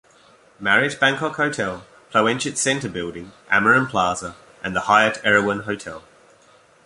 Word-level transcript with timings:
Marriott 0.59 0.99
Bangkok 0.99 1.35
Hotel, 1.35 1.85
Ploenchit 2.11 2.57
Center 2.57 2.89
building, 2.89 3.33
Amarin 3.51 3.87
Plaza, 3.87 4.35
and 4.63 4.75
the 4.75 4.87
Hyatt 4.89 5.21
Erawan 5.23 5.65
Hotel. 5.65 6.03